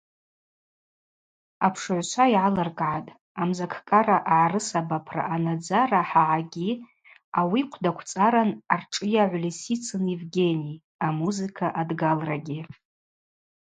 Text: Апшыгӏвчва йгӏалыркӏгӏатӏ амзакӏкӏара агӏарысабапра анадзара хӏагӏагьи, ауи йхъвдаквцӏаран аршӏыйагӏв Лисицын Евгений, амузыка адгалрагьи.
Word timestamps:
Апшыгӏвчва 1.65 2.25
йгӏалыркӏгӏатӏ 2.33 3.15
амзакӏкӏара 3.41 4.17
агӏарысабапра 4.35 5.21
анадзара 5.35 6.01
хӏагӏагьи, 6.09 6.71
ауи 7.39 7.59
йхъвдаквцӏаран 7.63 8.49
аршӏыйагӏв 8.73 9.39
Лисицын 9.43 10.03
Евгений, 10.17 10.75
амузыка 11.05 11.67
адгалрагьи. 11.81 12.59